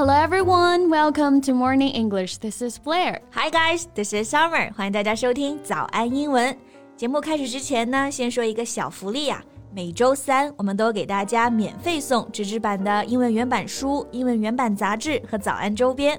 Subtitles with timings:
[0.00, 2.38] Hello everyone, welcome to Morning English.
[2.38, 3.20] This is Blair.
[3.32, 4.72] Hi guys, this is Summer.
[4.72, 6.56] 欢迎大家收听早安英文。
[6.96, 9.44] 节目开始之前呢，先说一个小福利呀、
[9.74, 16.18] 每周三我们都给大家免费送纸质版的英文原版书、英文原版杂志和早安周边。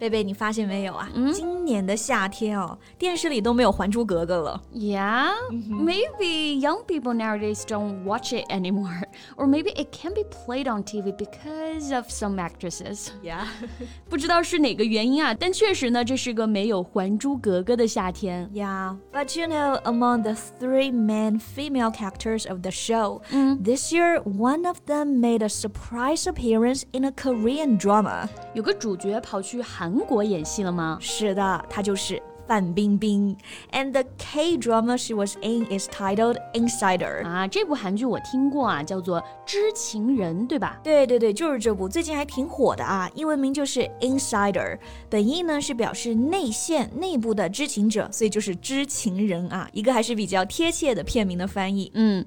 [0.00, 1.08] 贝贝，你发现没有啊？
[1.14, 4.60] 嗯、今年的夏天哦，电视里都没有《还珠格格》了。
[4.74, 9.04] Yeah, maybe young people nowadays don't watch it anymore,
[9.36, 13.08] or maybe it can be played on TV because of some actresses.
[13.24, 13.46] Yeah，
[14.10, 18.50] 不知道是哪个原因啊，但确实呢，这是个没有《还珠格格》的夏天。
[18.52, 23.22] Yeah, but you know, among the three main female characters of the show,
[23.64, 28.28] this year one of them made a surprise appearance in a Korean drama.
[28.52, 30.97] 有个主角跑去韩 国演戏了吗？
[31.01, 33.35] 是的，她就是范冰冰。
[33.71, 37.25] And the K drama she was in is titled Insider.
[37.25, 40.79] 啊，这部韩剧我听过啊，叫做《知情人》，对吧？
[40.83, 43.09] 对对对，就是这部，最近还挺火的啊。
[43.15, 44.77] 英文名就是 Insider，
[45.09, 51.91] 本意呢是表示内线、内部的知情者，所以就是知情人啊，一个还是比较贴切的片名的翻译。
[51.93, 52.25] 嗯。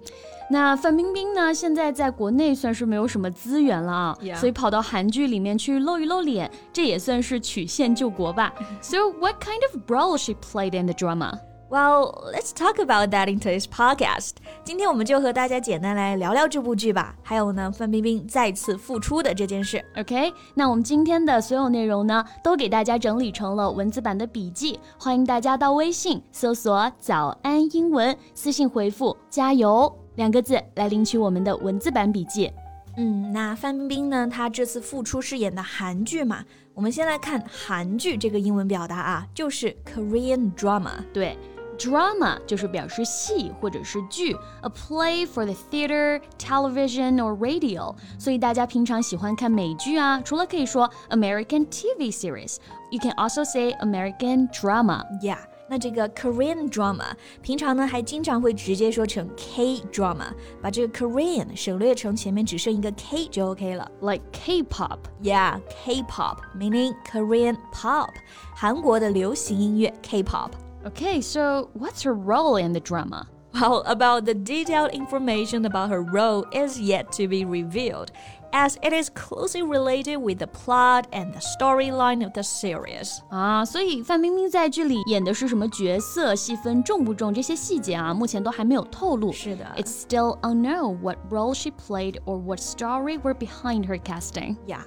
[0.50, 1.52] 那范冰冰呢？
[1.54, 8.52] 现在在国内算是没有什么资源了啊.所以跑到韩剧里面去露一露脸，这也算是曲线救国吧。
[8.82, 11.40] So what kind of role she played in the drama?
[11.70, 14.32] Well, let's talk about that in today's podcast.
[14.62, 19.84] 今天我们就和大家简单来聊聊这部剧吧，还有呢，范冰冰再次复出的这件事。
[19.96, 32.52] OK，那我们今天的所有内容呢，都给大家整理成了文字版的笔记，欢迎大家到微信搜索“早安英文”，私信回复“加油”两个字来领取我们的文字版笔记。
[32.96, 36.44] 嗯，那范冰冰呢，她这次复出饰演的韩剧嘛，
[36.74, 40.92] 我们先来看韩剧这个英文表达啊，就是 Korean drama。
[41.12, 41.36] 对
[41.76, 47.92] ，drama 就是表示戏或者是剧，a play for the theater, television or radio。
[48.16, 55.02] 所以大家平常喜欢看美剧啊，除了可以说 American TV series，you can also say American drama。
[55.20, 57.11] Yeah，那这个 Korean drama
[57.41, 63.91] 平常呢还经常会直接说成 K drama，把这个 Korean 省略成前面只剩一个 K 就 OK 了。
[64.01, 68.09] Like K-pop， Yeah, K-pop meaning Korean pop，
[68.55, 70.51] 韩国的流行音乐 K-pop。
[70.85, 73.27] Okay, so what's her role in the drama?
[73.53, 78.09] Well, about the detailed information about her role is yet to be revealed,
[78.53, 83.21] as it is closely related with the plot and the storyline of the series.
[83.31, 89.31] 啊，所以范冰冰在剧里演的是什么角色，戏份重不重，这些细节啊，目前都还没有透露。
[89.31, 94.57] 是的 It's still unknown what role she played or what story were behind her casting.
[94.67, 94.83] Yeah,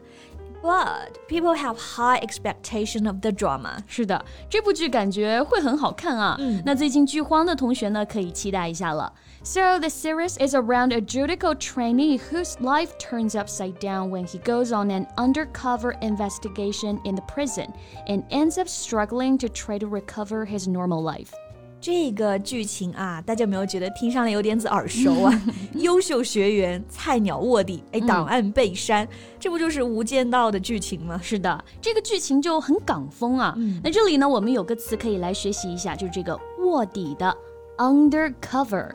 [0.63, 3.79] but people have high expectation of the drama.
[3.87, 6.39] 是的，这部剧感觉会很好看啊。
[6.65, 9.13] 那最近剧荒的同学呢，可以期待一下了。
[9.43, 14.73] So the series is around a judical trainee whose life turns upside down when he goes
[14.73, 17.73] on an undercover investigation in the prison
[18.07, 21.33] and ends up struggling to try to recover his normal life.
[21.88, 25.42] 这个剧情啊，大家有没有觉得听上来有点子耳熟啊？
[25.76, 29.08] 优秀学员菜鸟卧底，哎，档案被删，
[29.40, 31.18] 这不就是《无间道》的剧情吗？
[31.24, 33.56] 是的，这个剧情就很港风啊。
[33.82, 37.34] 那这里呢，我们有个词可以来学习一下，就是这个卧底的
[37.78, 38.90] undercover。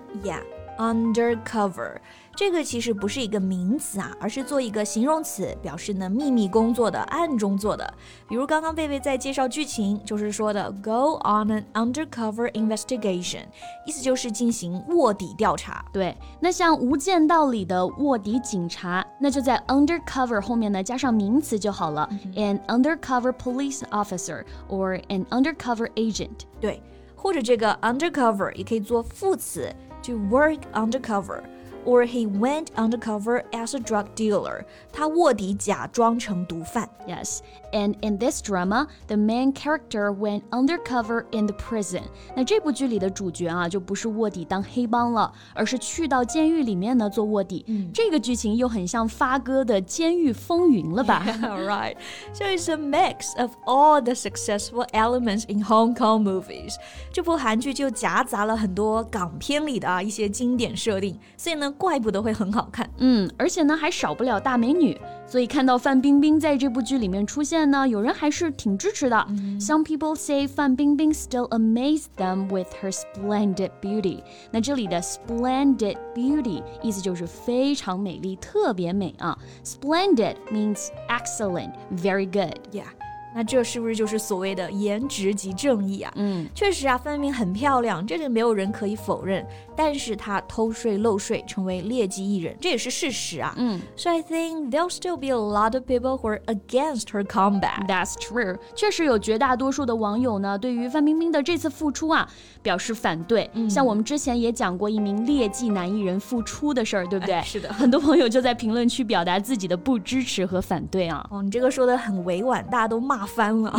[0.79, 1.97] Undercover，
[2.35, 7.95] 这个其实不是一个名词啊，而是做一个形容词，表示呢秘密工作的、暗中做的。
[8.29, 13.43] 比如刚刚贝贝在介绍剧情，就是说的 go on an undercover investigation，
[13.87, 15.85] 意思就是进行卧底调查。
[15.93, 26.47] 对，那像《无间道》里的卧底警察，那就在 undercover 后面呢加上名词就好了、a n undercover police officer or an undercover agent。
[26.61, 26.83] 对，
[27.15, 29.73] 或者这个 undercover 也可以做副词
[30.03, 31.49] ，to work undercover。
[31.86, 36.90] Or he went undercover as a drug dealer，他卧底假装成毒贩。
[37.08, 37.40] Yes,
[37.72, 42.02] and in this drama, the main character went undercover in the prison.
[42.36, 47.66] 那这部剧里的主角啊，就不是卧底当黑帮了，而是去到监狱里面呢做卧底。
[47.94, 51.24] 这个剧情又很像发哥的《监狱风云》了吧？
[51.42, 51.96] right.
[52.34, 56.76] So it's a mix of all the successful elements in Hong Kong movies.
[57.14, 62.90] 这部韩剧就夹杂了很多港片里的啊一些经典设定，所以呢， 怪不得会很好看。
[62.98, 69.16] 嗯，而且呢还少不了大美女，所以看到范冰冰在这部剧里面出现呢，有人还是挺支持的。
[69.60, 74.24] Some people say 范冰冰 still amaze them with her splendid beauty。
[74.52, 79.38] 那这里的 splendid beauty 意思就是非常美丽，特别美啊。
[79.64, 82.58] Splendid means excellent, very good.
[82.72, 83.01] Yeah.
[83.35, 86.13] 那这是不是就是所谓的颜值即正义啊？
[86.17, 89.47] 嗯，确实啊，范冰冰很漂亮，这个没有人可以否认。
[89.75, 93.55] 但是她偷税漏税，成为劣迹艺人，这也是事实啊。
[93.57, 97.87] 嗯，So I think there'll still be a lot of people who are against her comeback.
[97.87, 98.59] That's true.
[98.75, 102.29] 确实有绝大多数的网友呢，对于范冰冰的这次复出啊，
[102.63, 103.51] 表示反对。
[103.55, 107.41] 嗯，像我们之前也讲过一名劣迹男艺人复出的事儿，对不对？
[107.43, 111.27] 是的，很多朋友就在评论区表达自己的不支持和反对啊。
[111.31, 113.73] 哦，你这个说的很委婉，大家都骂翻了，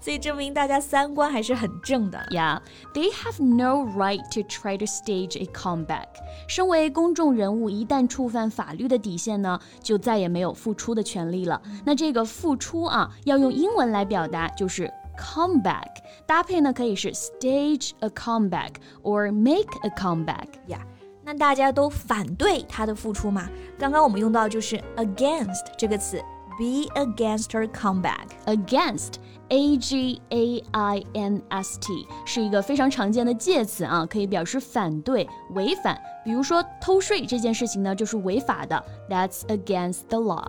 [0.00, 2.18] 所以证明大家三观还是很正的。
[2.30, 2.60] Yeah,
[2.94, 6.06] they have no right to try to stage a comeback。
[6.48, 11.60] 身为公众人物，一旦触犯法律的底线呢，就再也没有复出的权利了。
[11.84, 15.88] 那这个复出啊，要用英文来表达，就是 comeback。
[16.26, 20.46] 搭配呢，可以是 stage a comeback or make a comeback。
[20.68, 20.80] Yeah。
[21.24, 23.48] 那大家都反对他的付出吗？
[23.76, 26.22] 刚刚我们用到就是 against 这个词。
[26.57, 28.27] be against her comeback.
[28.45, 29.15] Against
[29.49, 35.99] a g a i n s t 是一个非常常见的介词啊，可以表示反对、违反。
[36.23, 40.47] 比如说偷税这件事情呢，就是违法的，That's against the law。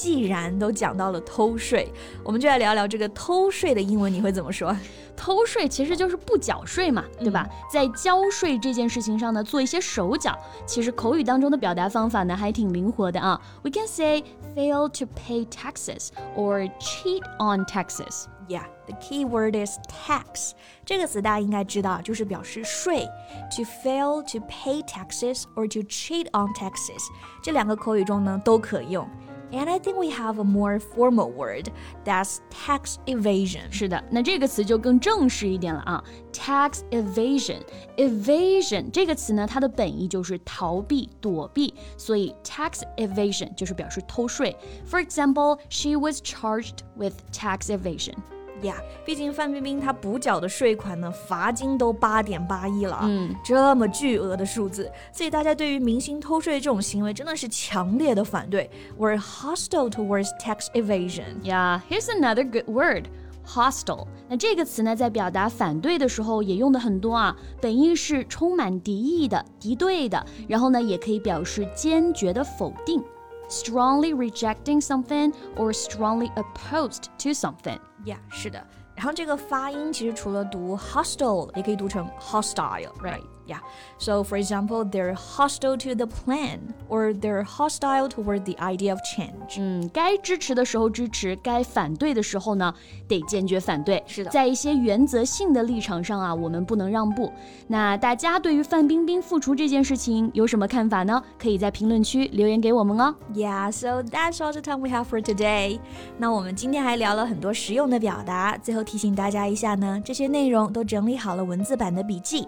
[0.00, 1.92] 既然都讲到了偷税，
[2.24, 4.74] 我们就来聊聊这个偷税的英文，你会怎么说？
[5.14, 7.46] 偷税其实就是不缴税嘛，对吧？
[7.70, 10.34] 在交税这件事情上呢，做一些手脚。
[10.64, 13.38] 其实口语当中的表达方法呢，还挺灵活的啊。
[13.62, 14.24] We can say
[14.56, 18.24] fail to pay taxes or cheat on taxes.
[18.48, 20.52] Yeah, the key word is tax.
[20.86, 23.06] 这个词大家应该知道，就是表示税。
[23.54, 27.02] To fail to pay taxes or to cheat on taxes，
[27.42, 29.06] 这两个口语中呢都可用。
[29.51, 31.69] And I think we have a more formal word
[32.03, 33.71] that's tax evasion.
[33.71, 36.03] 是的，那这个词就更正式一点了啊。
[36.33, 37.59] Tax evasion,
[37.95, 44.53] evasion 这个词呢，它的本意就是逃避、躲避，所以 tax evasion 就是表示偷税。
[44.89, 48.15] For example, she was charged with tax evasion.
[48.62, 58.70] 呀，毕竟范冰冰她补缴的税款呢，罚金都八点八亿了，嗯，这么巨额的数字，所以大家对于明星偷税这种行为真的是强烈的反对。
[58.98, 61.40] We're hostile towards tax evasion.
[61.42, 63.04] Yeah, here's another good word.
[63.46, 73.02] Hostile，那这个词呢，在表达反对的时候也用的很多啊，本意是充满敌意的、敌对的，然后呢，也可以表示坚决的否定
[73.48, 77.78] ，strongly rejecting something or strongly opposed to something。
[78.04, 78.64] Yeah 是的。
[78.94, 83.59] 然后这个发音其实除了读 hostel 也可以读成 hostile right hostile，right？Yeah.
[83.97, 86.59] So, for example, they're hostile to the plan
[86.89, 89.59] or they're hostile toward the idea of change.
[89.59, 92.73] 嗯，该支持的时候支持，该反对的时候呢，
[93.07, 94.03] 得坚决反对。
[94.07, 97.31] 是的，在一些原则性的立场上啊，我们不能让步。
[97.67, 101.21] 那大家对于范冰冰复出这件事情有什么看法呢？
[101.37, 103.15] 可以在评论区留言给我们哦。
[103.33, 105.79] Yeah, so that's all the time we have for today.
[106.17, 112.47] 那我们今天还聊了很多实用的表达，最后提醒大家一下呢，这些内容都整理好了文字版的笔记。